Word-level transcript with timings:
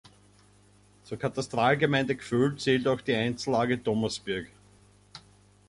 Zur 1.03 1.19
Katastralgemeinde 1.19 2.15
Gföhl 2.15 2.57
zählt 2.57 2.87
auch 2.87 3.01
die 3.01 3.13
Einzellage 3.13 3.83
Thomasberg. 3.83 4.47